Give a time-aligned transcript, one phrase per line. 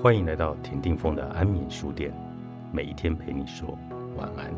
[0.00, 2.12] 欢迎来到田定峰的安眠书店，
[2.72, 3.78] 每一天陪你说
[4.16, 4.52] 晚安。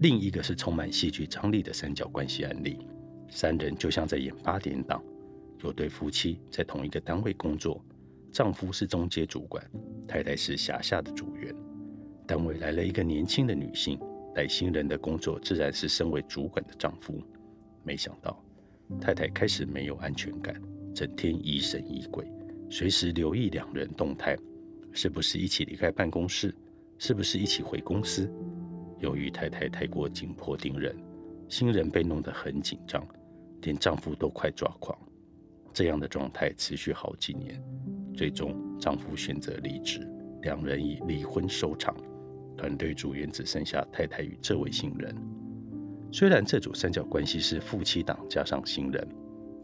[0.00, 2.86] 另一个是充满戏剧张力的三角关系案例，
[3.30, 5.02] 三人就像在演八点档，
[5.62, 7.82] 有对夫妻在同一个单位工作。
[8.32, 9.62] 丈夫是中介主管，
[10.08, 11.54] 太太是辖下的组员。
[12.26, 14.00] 单位来了一个年轻的女性，
[14.34, 17.22] 带新人的工作自然是身为主管的丈夫。
[17.82, 18.42] 没想到，
[18.98, 20.58] 太太开始没有安全感，
[20.94, 22.26] 整天疑神疑鬼，
[22.70, 24.34] 随时留意两人动态，
[24.92, 26.54] 是不是一起离开办公室，
[26.96, 28.32] 是不是一起回公司。
[28.98, 30.96] 由于太太太过紧迫盯人，
[31.50, 33.06] 新人被弄得很紧张，
[33.60, 34.98] 连丈夫都快抓狂。
[35.72, 37.62] 这样的状态持续好几年。
[38.14, 40.06] 最终，丈夫选择离职，
[40.42, 41.94] 两人以离婚收场。
[42.56, 45.16] 团队组员只剩下太太与这位新人。
[46.12, 49.08] 虽然这组三角关系是夫妻档加上新人，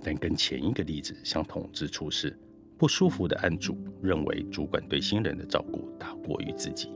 [0.03, 2.37] 但跟前一个例子相同之处是，
[2.79, 6.91] 不舒服的案主认为主管对新人的照顾大过于自己。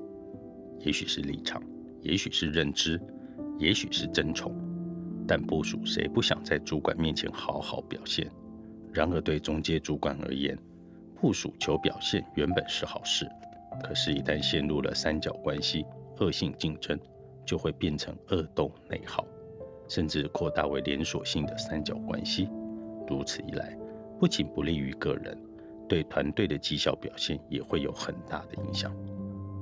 [0.81, 1.63] 也许是立场，
[2.01, 2.99] 也许是认知，
[3.59, 4.57] 也许是争宠，
[5.29, 8.29] 但部属谁不想在主管面前好好表现？
[8.93, 10.57] 然而对中介主管而言，
[11.21, 13.27] 部署求表现原本是好事，
[13.83, 15.87] 可是，一旦陷入了三角关系、
[16.19, 16.99] 恶性竞争，
[17.45, 19.27] 就会变成恶斗内耗，
[19.89, 22.49] 甚至扩大为连锁性的三角关系。
[23.09, 23.77] 如此一来，
[24.21, 25.37] 不仅不利于个人，
[25.89, 28.95] 对团队的绩效表现也会有很大的影响。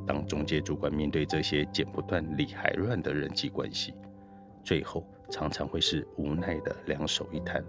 [0.06, 3.95] 当中介主管面对这些剪不断、理还乱的人际关系，
[4.64, 7.64] 最后常常会是无奈的两手一摊：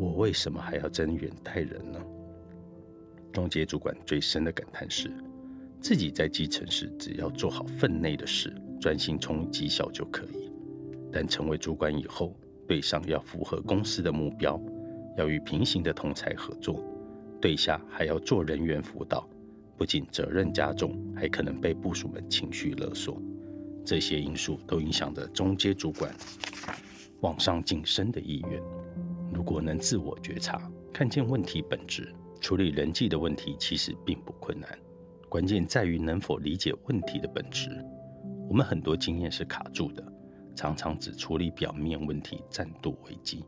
[0.00, 2.00] 我为什么还要增援待人呢？
[3.34, 5.12] 中介主管最深的感叹是，
[5.78, 8.50] 自己在基层时只要做好分内的事，
[8.80, 10.50] 专心冲绩效就可以；
[11.12, 12.34] 但成为主管以后，
[12.66, 14.58] 对上要符合公司的目标，
[15.18, 16.82] 要与平行的同才合作，
[17.38, 19.28] 对下还要做人员辅导，
[19.76, 23.20] 不仅责任加重，还可能被部属们情绪勒索。
[23.84, 26.10] 这些因素都影响着中阶主管
[27.20, 28.62] 往上晋升的意愿。
[29.32, 32.14] 如果能自我觉察，看见问题本质。
[32.40, 34.78] 处理人际的问题其实并不困难，
[35.28, 37.68] 关键在于能否理解问题的本质。
[38.48, 40.02] 我们很多经验是卡住的，
[40.56, 43.44] 常常只处理表面问题，暂度危机。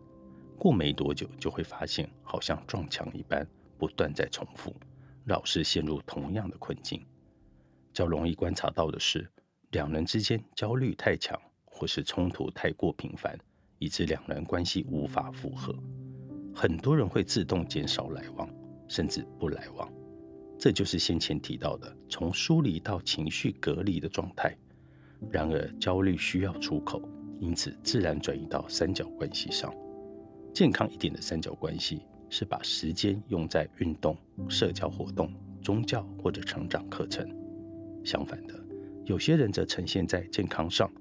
[0.58, 3.48] 过没多久就会发现，好像撞墙一般，
[3.78, 4.76] 不断在重复，
[5.24, 7.02] 老是陷入同样的困境。
[7.94, 9.26] 较容易观察到的是，
[9.70, 13.36] 两人之间焦虑太强，或是冲突太过频繁，
[13.82, 15.74] 以致两人关系无法复合。
[16.54, 18.48] 很多人会自动减少来往。
[18.88, 19.90] 甚至不来往，
[20.58, 24.54] 这就是先前提到的从疏离到情绪隔离的状态。
[25.30, 27.00] 然而，焦虑需要出口，
[27.40, 29.74] 因此自然转移到三角关系上。
[30.52, 34.14] 健康一点的三角关系是把时间用在运动、
[34.46, 35.32] 社交活动、
[35.62, 37.26] 宗教或者成长课程。
[38.04, 38.54] 相反的，
[39.06, 40.92] 有些人则呈现在健康上，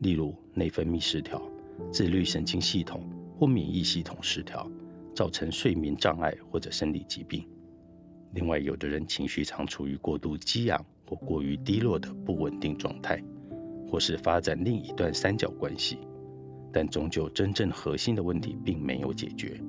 [0.00, 1.40] 例如内分泌失调、
[1.90, 4.70] 自律神经系统或免疫系统失调。
[5.14, 7.46] 造成睡眠障碍或者生理疾病。
[8.32, 13.22] 另外，有的人情绪常处于过度激昂或过于低落的不稳定状态，
[13.86, 15.98] 或是发展另一段三角关系，
[16.72, 19.60] 但终究真正核心的问题并没有解决。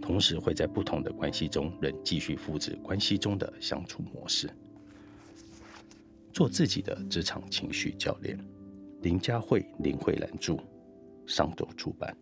[0.00, 4.48] 同时，会在不同的关系中仍继续复制关系中的相处模式。
[6.32, 8.38] 做自己的职场情绪教练，
[9.02, 10.56] 林佳慧林慧兰著，
[11.26, 12.16] 上周出版。